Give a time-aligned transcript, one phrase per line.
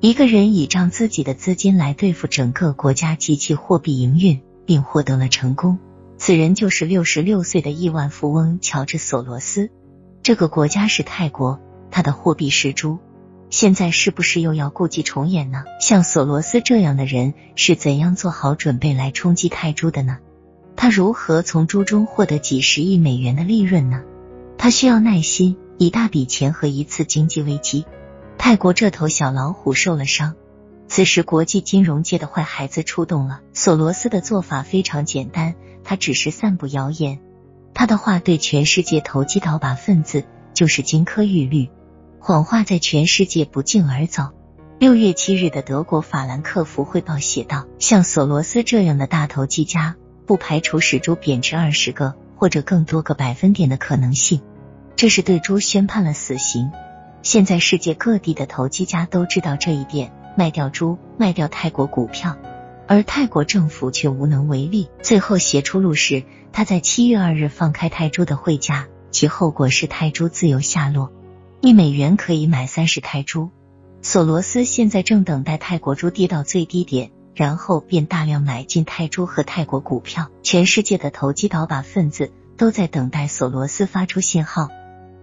[0.00, 5.76] 一个人倚仗自己的资金来对付整个国家及其货币营运，并获得了成功。
[6.16, 9.70] 此人就是六十六岁的亿万富翁乔治·索罗斯。
[10.22, 11.58] 这个国家是泰国，
[11.90, 12.98] 他的货币是猪。
[13.50, 15.64] 现在是不是又要故伎重演呢？
[15.80, 20.18] 像索罗斯这样的人是怎样做好准备来冲击泰铢的呢？
[20.76, 24.04] 他如何从猪中获得几十亿美元的利润呢？
[24.58, 27.84] 他需要耐心、一大笔钱和一次经济危机。
[28.38, 30.34] 泰国这头小老虎受了伤，
[30.86, 33.40] 此时国际金融界的坏孩子出动了。
[33.52, 35.54] 索罗斯的做法非常简单，
[35.84, 37.20] 他只是散布谣言，
[37.74, 41.68] 他的话对全世界投机倒把分子就是金科玉律。
[42.20, 44.30] 谎话在全世界不胫而走。
[44.78, 54.40] 六月七日的德国法兰克福汇报写道：“像索罗斯这样的大投机家，不排除使猪贬值二十个或者更多个百分点的可能性。
[54.96, 56.70] 这是对猪宣判了死刑。
[57.22, 62.36] 现在世界各地的投机家都知道这一点，卖掉猪，卖掉泰国股票，
[62.86, 64.88] 而泰国政府却无能为力。
[65.02, 71.12] 最后写出路是，他在七月二日放开泰铢的汇价，其后果是泰铢自由下落。”
[71.60, 73.50] 一美元可以买三十泰铢。
[74.00, 80.28] 索罗斯现在正等待泰国猪跌到最低点，然后便大量买进泰铢和泰国股票。
[80.44, 84.68] 全世界的投机倒把分子都在等待索罗斯发出信号，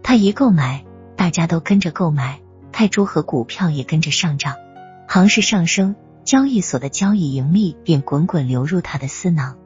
[0.04, 0.84] 他一购买，
[1.16, 4.56] 大家都跟着购买，泰铢和股票也跟着上涨，
[5.08, 9.58] 行市上升，交易所的交易盈利便滚滚流入他的私囊。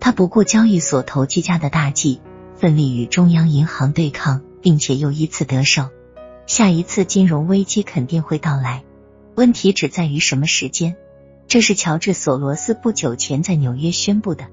[0.00, 2.20] 他不顾交易所投机家的大计，
[2.56, 5.88] 奋力与中央银行对抗，并且又一次得手。
[6.46, 8.84] 下一次金融危机肯定会到来，
[9.34, 10.96] 问题只在于什么时间。
[11.48, 14.46] 这是乔治·索罗斯不久前在纽约宣布的。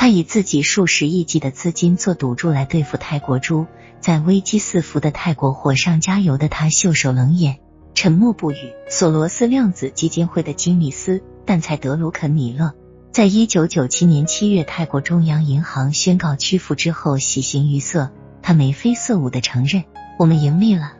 [0.00, 3.66] 他以自己数十亿计的资金做赌注来对付泰国猪，
[4.00, 7.58] 在危机四伏的泰国火上加油的他袖手冷眼，
[7.94, 8.72] 沉默不语。
[8.88, 12.74] 索罗斯量子基金会的经理斯但才德鲁肯米勒，
[13.10, 19.82] 在一九九七年七月泰国中央银行宣告屈服之后，喜形于色，他眉飞色舞的承认
[20.16, 20.92] ：“我们盈利了。”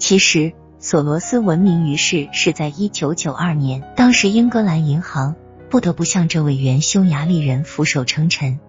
[0.00, 5.36] 其实，索罗斯闻名于世是在一九九二年，当时英格兰银行
[5.72, 8.60] 不得不向这位原匈牙利人俯首称臣。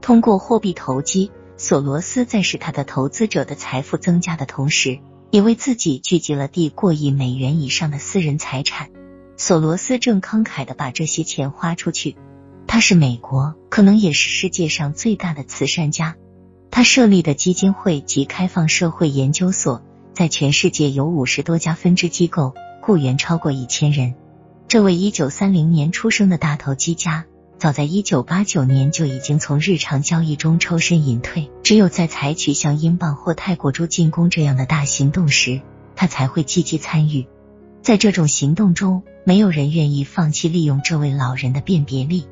[0.00, 4.98] 通过货币投机，索罗斯在使他的投资者的财富增加的同时，
[5.30, 8.90] 也为自己聚集了地过亿美元以上的私人财产。
[9.36, 12.16] 索罗斯正慷慨的把这些钱花出去。
[12.66, 16.16] 他是美国，可能也是世界上最大的慈善家。
[16.72, 19.80] 他设立的基金会及开放社会研究所。
[20.12, 22.52] 在全世界有五十多家分支机构，
[22.82, 24.16] 雇员超过一千人。
[24.68, 27.24] 这位一九三零年出生的大投机家，
[27.56, 31.50] 早在一九八九年就已经从日常交易中抽身隐退。
[31.62, 35.62] 只有在采取像英镑或泰国猪进攻这样的大行动时，
[35.96, 37.26] 他才会积极参与。
[37.80, 42.26] 在这种行动中，没有人愿意放弃利用这位老人的辨别力。